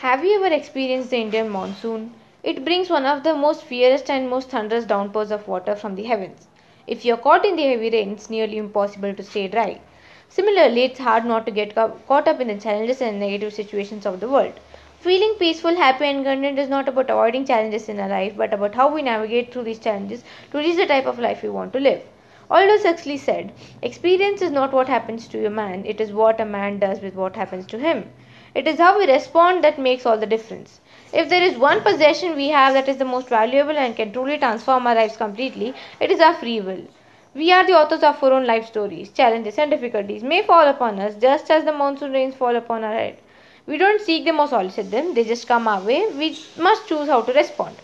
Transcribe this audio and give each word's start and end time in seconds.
Have 0.00 0.24
you 0.24 0.36
ever 0.36 0.54
experienced 0.54 1.10
the 1.10 1.16
Indian 1.16 1.48
monsoon? 1.48 2.14
It 2.44 2.64
brings 2.64 2.88
one 2.88 3.04
of 3.04 3.24
the 3.24 3.34
most 3.34 3.64
fiercest 3.64 4.08
and 4.08 4.30
most 4.30 4.48
thunderous 4.48 4.84
downpours 4.84 5.32
of 5.32 5.48
water 5.48 5.74
from 5.74 5.96
the 5.96 6.04
heavens. 6.04 6.46
If 6.86 7.04
you're 7.04 7.16
caught 7.16 7.44
in 7.44 7.56
the 7.56 7.64
heavy 7.64 7.90
rain, 7.90 8.12
it's 8.12 8.30
nearly 8.30 8.58
impossible 8.58 9.12
to 9.12 9.22
stay 9.24 9.48
dry. 9.48 9.80
Similarly, 10.28 10.84
it's 10.84 11.00
hard 11.00 11.24
not 11.24 11.46
to 11.46 11.50
get 11.50 11.74
caught 11.74 12.28
up 12.28 12.40
in 12.40 12.46
the 12.46 12.54
challenges 12.54 13.02
and 13.02 13.18
negative 13.18 13.52
situations 13.52 14.06
of 14.06 14.20
the 14.20 14.28
world. 14.28 14.52
Feeling 15.00 15.34
peaceful, 15.34 15.74
happy, 15.74 16.04
and 16.04 16.24
content 16.24 16.60
is 16.60 16.68
not 16.68 16.88
about 16.88 17.10
avoiding 17.10 17.44
challenges 17.44 17.88
in 17.88 17.98
our 17.98 18.08
life, 18.08 18.36
but 18.36 18.54
about 18.54 18.76
how 18.76 18.94
we 18.94 19.02
navigate 19.02 19.52
through 19.52 19.64
these 19.64 19.80
challenges 19.80 20.22
to 20.52 20.58
reach 20.58 20.76
the 20.76 20.86
type 20.86 21.06
of 21.06 21.18
life 21.18 21.42
we 21.42 21.48
want 21.48 21.72
to 21.72 21.80
live. 21.80 22.02
Aldous 22.48 22.84
Huxley 22.84 23.16
said, 23.16 23.50
Experience 23.82 24.42
is 24.42 24.52
not 24.52 24.72
what 24.72 24.86
happens 24.86 25.26
to 25.26 25.44
a 25.44 25.50
man, 25.50 25.84
it 25.84 26.00
is 26.00 26.12
what 26.12 26.40
a 26.40 26.44
man 26.44 26.78
does 26.78 27.00
with 27.00 27.16
what 27.16 27.34
happens 27.34 27.66
to 27.66 27.78
him. 27.80 28.08
It 28.54 28.66
is 28.68 28.78
how 28.78 28.98
we 28.98 29.06
respond 29.06 29.64
that 29.64 29.78
makes 29.78 30.04
all 30.06 30.18
the 30.18 30.26
difference. 30.26 30.80
If 31.12 31.28
there 31.28 31.42
is 31.42 31.56
one 31.56 31.80
possession 31.82 32.36
we 32.36 32.48
have 32.48 32.74
that 32.74 32.88
is 32.88 32.98
the 32.98 33.04
most 33.04 33.28
valuable 33.28 33.76
and 33.76 33.96
can 33.96 34.12
truly 34.12 34.38
transform 34.38 34.86
our 34.86 34.94
lives 34.94 35.16
completely, 35.16 35.74
it 36.00 36.10
is 36.10 36.20
our 36.20 36.34
free 36.34 36.60
will. 36.60 36.86
We 37.34 37.52
are 37.52 37.64
the 37.66 37.74
authors 37.78 38.02
of 38.02 38.22
our 38.22 38.32
own 38.32 38.46
life 38.46 38.66
stories. 38.66 39.10
Challenges 39.10 39.58
and 39.58 39.70
difficulties 39.70 40.22
may 40.22 40.42
fall 40.42 40.66
upon 40.68 40.98
us 41.00 41.14
just 41.14 41.50
as 41.50 41.64
the 41.64 41.72
monsoon 41.72 42.12
rains 42.12 42.34
fall 42.34 42.56
upon 42.56 42.84
our 42.84 42.92
head. 42.92 43.18
We 43.66 43.78
don't 43.78 44.00
seek 44.00 44.24
them 44.24 44.40
or 44.40 44.46
solicit 44.48 44.90
them, 44.90 45.14
they 45.14 45.24
just 45.24 45.46
come 45.46 45.68
our 45.68 45.80
way. 45.80 46.06
We 46.08 46.38
must 46.56 46.86
choose 46.86 47.08
how 47.08 47.22
to 47.22 47.32
respond. 47.32 47.80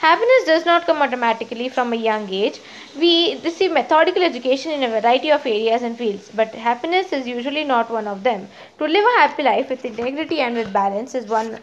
Happiness 0.00 0.44
does 0.46 0.64
not 0.64 0.86
come 0.86 1.02
automatically 1.02 1.68
from 1.68 1.92
a 1.92 1.96
young 1.96 2.26
age. 2.32 2.58
We 2.98 3.38
receive 3.44 3.70
methodical 3.70 4.22
education 4.22 4.72
in 4.72 4.82
a 4.82 4.88
variety 4.88 5.30
of 5.30 5.44
areas 5.44 5.82
and 5.82 5.98
fields, 5.98 6.30
but 6.34 6.54
happiness 6.54 7.12
is 7.12 7.26
usually 7.26 7.64
not 7.64 7.90
one 7.90 8.08
of 8.08 8.22
them. 8.22 8.48
To 8.78 8.84
live 8.84 9.04
a 9.04 9.20
happy 9.20 9.42
life 9.42 9.68
with 9.68 9.84
integrity 9.84 10.40
and 10.40 10.56
with 10.56 10.72
balance 10.72 11.14
is 11.14 11.26
one 11.26 11.58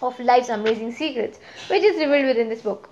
of 0.00 0.18
life's 0.18 0.48
amazing 0.48 0.90
secrets, 0.90 1.38
which 1.68 1.84
is 1.84 2.00
revealed 2.00 2.26
within 2.26 2.48
this 2.48 2.62
book. 2.62 2.88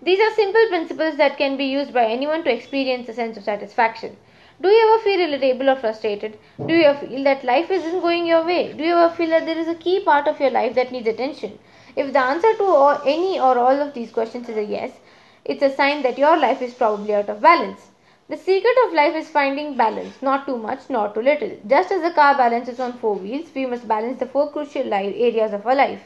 These 0.00 0.20
are 0.20 0.34
simple 0.34 0.66
principles 0.70 1.18
that 1.18 1.36
can 1.36 1.58
be 1.58 1.66
used 1.66 1.92
by 1.92 2.06
anyone 2.06 2.42
to 2.44 2.54
experience 2.54 3.10
a 3.10 3.12
sense 3.12 3.36
of 3.36 3.44
satisfaction. 3.44 4.16
Do 4.60 4.68
you 4.68 4.94
ever 4.94 5.02
feel 5.02 5.20
irritable 5.20 5.70
or 5.70 5.76
frustrated? 5.76 6.38
Do 6.66 6.74
you 6.74 6.84
ever 6.84 7.06
feel 7.06 7.24
that 7.24 7.42
life 7.42 7.70
isn't 7.70 8.00
going 8.00 8.26
your 8.26 8.44
way? 8.44 8.72
Do 8.72 8.84
you 8.84 8.94
ever 8.94 9.14
feel 9.14 9.30
that 9.30 9.46
there 9.46 9.56
is 9.56 9.68
a 9.68 9.74
key 9.74 10.00
part 10.00 10.28
of 10.28 10.38
your 10.40 10.50
life 10.50 10.74
that 10.74 10.92
needs 10.92 11.08
attention? 11.08 11.58
If 11.96 12.12
the 12.12 12.18
answer 12.18 12.52
to 12.54 13.00
any 13.06 13.40
or 13.40 13.56
all 13.58 13.80
of 13.80 13.94
these 13.94 14.12
questions 14.12 14.48
is 14.48 14.56
a 14.58 14.62
yes, 14.64 15.00
it's 15.44 15.62
a 15.62 15.70
sign 15.74 16.02
that 16.02 16.18
your 16.18 16.36
life 16.36 16.60
is 16.60 16.74
probably 16.74 17.14
out 17.14 17.28
of 17.30 17.40
balance. 17.40 17.90
The 18.28 18.36
secret 18.36 18.76
of 18.86 18.92
life 18.92 19.14
is 19.14 19.30
finding 19.30 19.76
balance, 19.76 20.20
not 20.20 20.46
too 20.46 20.58
much, 20.58 20.90
not 20.90 21.14
too 21.14 21.22
little. 21.22 21.52
Just 21.66 21.90
as 21.90 22.02
a 22.02 22.12
car 22.12 22.36
balances 22.36 22.78
on 22.78 22.94
four 22.94 23.14
wheels, 23.14 23.50
we 23.54 23.64
must 23.64 23.88
balance 23.88 24.18
the 24.18 24.26
four 24.26 24.50
crucial 24.50 24.92
areas 24.92 25.52
of 25.52 25.66
our 25.66 25.74
life 25.74 26.02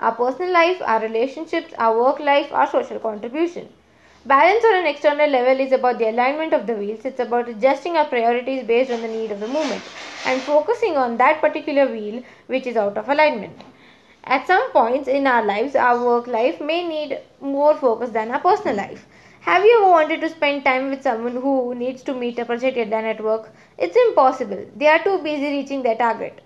our 0.00 0.12
personal 0.14 0.52
life, 0.52 0.82
our 0.84 1.00
relationships, 1.00 1.72
our 1.78 1.98
work 1.98 2.18
life, 2.18 2.52
our 2.52 2.66
social 2.66 2.98
contribution. 2.98 3.68
Balance 4.24 4.64
on 4.64 4.76
an 4.76 4.86
external 4.86 5.28
level 5.28 5.60
is 5.60 5.72
about 5.72 5.98
the 5.98 6.08
alignment 6.08 6.54
of 6.54 6.66
the 6.66 6.72
wheels. 6.72 7.04
It's 7.04 7.20
about 7.20 7.50
adjusting 7.50 7.98
our 7.98 8.06
priorities 8.06 8.64
based 8.66 8.90
on 8.90 9.02
the 9.02 9.08
need 9.08 9.30
of 9.30 9.40
the 9.40 9.46
moment 9.48 9.90
and 10.24 10.42
focusing 10.42 10.96
on 10.96 11.18
that 11.18 11.42
particular 11.42 11.86
wheel 11.86 12.22
which 12.46 12.66
is 12.66 12.78
out 12.78 12.96
of 12.96 13.10
alignment. 13.10 13.62
At 14.24 14.46
some 14.46 14.72
points 14.72 15.06
in 15.06 15.26
our 15.26 15.42
lives, 15.44 15.76
our 15.76 16.02
work 16.02 16.26
life 16.26 16.62
may 16.62 16.86
need 16.88 17.18
more 17.42 17.74
focus 17.76 18.08
than 18.08 18.30
our 18.30 18.40
personal 18.40 18.76
life. 18.76 19.06
Have 19.40 19.64
you 19.64 19.78
ever 19.82 19.90
wanted 19.90 20.22
to 20.22 20.30
spend 20.30 20.64
time 20.64 20.88
with 20.88 21.02
someone 21.02 21.36
who 21.36 21.74
needs 21.74 22.02
to 22.04 22.14
meet 22.14 22.38
a 22.38 22.46
project 22.46 22.76
deadline 22.76 23.04
at 23.04 23.22
work? 23.22 23.52
It's 23.76 23.96
impossible. 24.08 24.64
They 24.76 24.86
are 24.86 25.02
too 25.02 25.18
busy 25.18 25.48
reaching 25.58 25.82
their 25.82 25.96
target. 25.96 26.40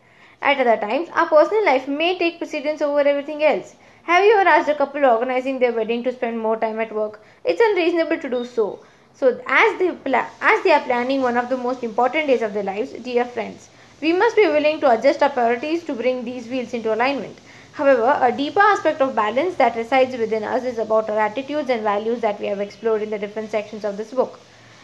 At 0.45 0.61
other 0.61 0.77
times, 0.77 1.09
our 1.13 1.27
personal 1.27 1.65
life 1.65 1.89
may 1.89 2.17
take 2.17 2.39
precedence 2.39 2.81
over 2.81 3.01
everything 3.01 3.43
else. 3.43 3.75
Have 4.05 4.23
you 4.25 4.37
ever 4.39 4.49
asked 4.49 4.69
a 4.69 4.77
couple 4.77 5.05
organizing 5.05 5.59
their 5.59 5.73
wedding 5.73 6.05
to 6.05 6.13
spend 6.13 6.39
more 6.39 6.57
time 6.57 6.79
at 6.79 6.93
work? 6.95 7.21
It's 7.45 7.61
unreasonable 7.61 8.19
to 8.19 8.29
do 8.31 8.45
so. 8.45 8.79
So, 9.13 9.41
as 9.49 9.79
they, 9.81 9.91
pla- 9.91 10.29
as 10.41 10.63
they 10.63 10.71
are 10.71 10.83
planning 10.85 11.23
one 11.23 11.37
of 11.37 11.49
the 11.49 11.57
most 11.57 11.83
important 11.83 12.29
days 12.29 12.43
of 12.43 12.55
their 12.55 12.63
lives, 12.63 12.93
dear 12.93 13.25
friends, 13.25 13.71
we 14.01 14.13
must 14.13 14.37
be 14.37 14.47
willing 14.47 14.81
to 14.83 14.91
adjust 14.91 15.21
our 15.23 15.31
priorities 15.31 15.83
to 15.85 15.95
bring 15.95 16.25
these 16.25 16.47
wheels 16.49 16.75
into 16.75 16.95
alignment. 16.95 17.41
However, 17.73 18.17
a 18.21 18.31
deeper 18.31 18.61
aspect 18.61 19.01
of 19.01 19.17
balance 19.17 19.57
that 19.57 19.75
resides 19.75 20.17
within 20.17 20.45
us 20.45 20.63
is 20.65 20.79
about 20.79 21.11
our 21.11 21.19
attitudes 21.19 21.71
and 21.71 21.83
values 21.83 22.21
that 22.21 22.39
we 22.39 22.47
have 22.47 22.61
explored 22.61 23.03
in 23.03 23.11
the 23.11 23.19
different 23.19 23.51
sections 23.51 23.85
of 23.85 23.97
this 23.97 24.13
book. 24.13 24.39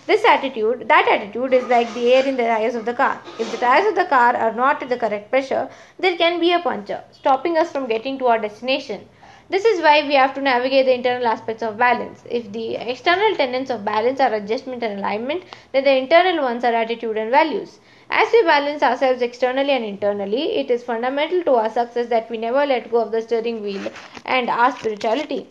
This 0.06 0.24
attitude, 0.24 0.88
that 0.88 1.08
attitude 1.08 1.54
is 1.54 1.68
like 1.68 1.94
the 1.94 2.12
air 2.12 2.26
in 2.26 2.36
the 2.36 2.42
tires 2.42 2.74
of 2.74 2.84
the 2.84 2.92
car. 2.92 3.22
If 3.38 3.50
the 3.50 3.56
tires 3.56 3.86
of 3.86 3.94
the 3.94 4.04
car 4.04 4.36
are 4.36 4.52
not 4.52 4.82
at 4.82 4.88
the 4.88 4.98
correct 4.98 5.30
pressure, 5.30 5.70
there 5.98 6.16
can 6.16 6.38
be 6.38 6.52
a 6.52 6.58
puncture, 6.58 7.02
stopping 7.12 7.56
us 7.56 7.72
from 7.72 7.86
getting 7.86 8.18
to 8.18 8.26
our 8.26 8.38
destination. 8.38 9.08
This 9.48 9.64
is 9.64 9.82
why 9.82 10.06
we 10.06 10.14
have 10.14 10.34
to 10.34 10.40
navigate 10.40 10.86
the 10.86 10.94
internal 10.94 11.26
aspects 11.26 11.62
of 11.62 11.76
balance. 11.76 12.22
If 12.30 12.52
the 12.52 12.76
external 12.76 13.34
tenets 13.36 13.70
of 13.70 13.84
balance 13.84 14.20
are 14.20 14.32
adjustment 14.32 14.82
and 14.82 15.00
alignment, 15.00 15.44
then 15.72 15.84
the 15.84 15.96
internal 15.96 16.44
ones 16.44 16.62
are 16.62 16.72
attitude 16.72 17.16
and 17.16 17.30
values. 17.30 17.80
As 18.10 18.32
we 18.32 18.42
balance 18.42 18.82
ourselves 18.82 19.22
externally 19.22 19.70
and 19.70 19.84
internally, 19.84 20.56
it 20.56 20.70
is 20.70 20.84
fundamental 20.84 21.42
to 21.44 21.54
our 21.54 21.70
success 21.70 22.08
that 22.08 22.30
we 22.30 22.36
never 22.36 22.64
let 22.64 22.90
go 22.90 22.98
of 22.98 23.10
the 23.12 23.22
steering 23.22 23.62
wheel 23.62 23.90
and 24.24 24.48
our 24.48 24.70
spirituality. 24.70 25.48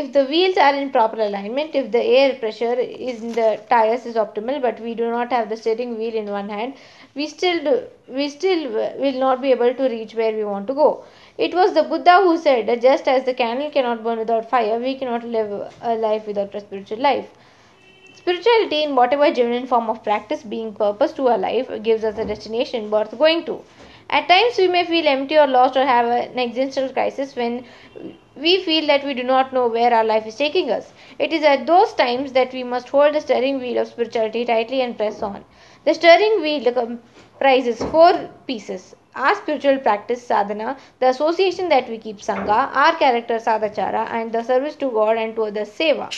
If 0.00 0.12
the 0.12 0.24
wheels 0.24 0.56
are 0.56 0.74
in 0.74 0.90
proper 0.90 1.20
alignment, 1.20 1.74
if 1.74 1.92
the 1.92 2.02
air 2.02 2.34
pressure 2.34 2.74
is 2.74 3.22
in 3.22 3.32
the 3.32 3.60
tires 3.70 4.06
is 4.06 4.16
optimal, 4.16 4.60
but 4.60 4.80
we 4.80 4.94
do 4.94 5.08
not 5.08 5.30
have 5.32 5.48
the 5.48 5.56
steering 5.56 5.96
wheel 5.98 6.14
in 6.14 6.26
one 6.30 6.48
hand, 6.48 6.74
we 7.14 7.26
still 7.28 7.62
do, 7.62 7.74
we 8.08 8.28
still 8.28 8.72
will 8.72 9.20
not 9.20 9.40
be 9.40 9.52
able 9.52 9.72
to 9.72 9.84
reach 9.84 10.14
where 10.14 10.32
we 10.32 10.44
want 10.44 10.66
to 10.66 10.74
go. 10.74 11.04
It 11.38 11.54
was 11.54 11.74
the 11.74 11.84
Buddha 11.84 12.16
who 12.24 12.36
said 12.38 12.82
just 12.82 13.06
as 13.06 13.24
the 13.24 13.34
candle 13.34 13.70
cannot 13.70 14.02
burn 14.02 14.18
without 14.18 14.50
fire, 14.50 14.80
we 14.80 14.96
cannot 14.98 15.24
live 15.24 15.72
a 15.80 15.94
life 15.94 16.26
without 16.26 16.54
a 16.54 16.60
spiritual 16.60 16.98
life. 16.98 17.30
Spirituality, 18.14 18.82
in 18.82 18.96
whatever 18.96 19.32
genuine 19.32 19.66
form 19.66 19.88
of 19.90 20.02
practice 20.02 20.42
being 20.42 20.74
purpose 20.74 21.12
to 21.12 21.28
our 21.28 21.38
life, 21.38 21.70
gives 21.82 22.02
us 22.02 22.18
a 22.18 22.24
destination 22.24 22.90
worth 22.90 23.16
going 23.18 23.44
to. 23.44 23.62
At 24.16 24.28
times, 24.28 24.58
we 24.58 24.68
may 24.68 24.84
feel 24.84 25.08
empty 25.08 25.36
or 25.36 25.48
lost 25.48 25.76
or 25.76 25.84
have 25.84 26.06
an 26.06 26.38
existential 26.38 26.88
crisis 26.90 27.34
when 27.34 27.64
we 28.36 28.62
feel 28.62 28.86
that 28.86 29.04
we 29.04 29.12
do 29.12 29.24
not 29.24 29.52
know 29.52 29.66
where 29.66 29.92
our 29.92 30.04
life 30.04 30.24
is 30.24 30.36
taking 30.36 30.70
us. 30.70 30.92
It 31.18 31.32
is 31.32 31.42
at 31.42 31.66
those 31.66 31.92
times 31.94 32.32
that 32.32 32.52
we 32.52 32.62
must 32.62 32.88
hold 32.90 33.14
the 33.14 33.20
steering 33.20 33.58
wheel 33.58 33.78
of 33.78 33.88
spirituality 33.88 34.44
tightly 34.44 34.82
and 34.82 34.96
press 34.96 35.20
on. 35.20 35.44
The 35.84 35.94
steering 35.94 36.40
wheel 36.42 36.72
comprises 36.72 37.82
four 37.90 38.12
pieces 38.46 38.94
our 39.16 39.34
spiritual 39.34 39.78
practice 39.78 40.24
sadhana, 40.24 40.76
the 41.00 41.08
association 41.08 41.68
that 41.68 41.88
we 41.88 41.98
keep 41.98 42.18
sangha, 42.18 42.70
our 42.82 42.96
character 42.96 43.38
sadachara, 43.38 44.08
and 44.10 44.32
the 44.32 44.42
service 44.42 44.76
to 44.76 44.90
God 44.90 45.16
and 45.16 45.34
to 45.36 45.44
others 45.44 45.70
seva. 45.70 46.08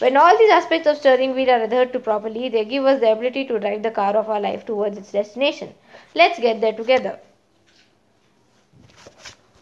When 0.00 0.16
all 0.16 0.36
these 0.38 0.50
aspects 0.50 0.86
of 0.86 0.98
steering 0.98 1.34
wheel 1.34 1.50
are 1.50 1.62
adhered 1.62 1.92
to 1.94 2.00
properly, 2.00 2.48
they 2.50 2.64
give 2.66 2.84
us 2.84 3.00
the 3.00 3.12
ability 3.12 3.46
to 3.46 3.58
drive 3.58 3.82
the 3.82 3.90
car 3.90 4.14
of 4.16 4.28
our 4.28 4.40
life 4.40 4.66
towards 4.66 4.98
its 4.98 5.12
destination. 5.12 5.74
Let's 6.14 6.38
get 6.38 6.60
there 6.60 6.72
together. 6.74 7.18